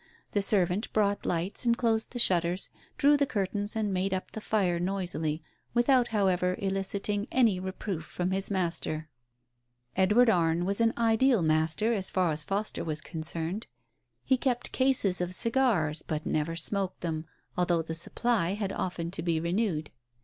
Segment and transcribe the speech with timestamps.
[0.31, 4.41] The servant brought lights and closed the shutters, drew the curtains, and made up the
[4.41, 5.43] fire noisily,
[5.75, 9.09] without, however, eliciting any reproof from his master.
[9.95, 13.67] Edward Arne was an ideal master, as far as Foster was concerned.
[14.23, 17.25] He kept cases of cigars, but never smoked them,
[17.55, 19.91] although the supply had often to be renewed.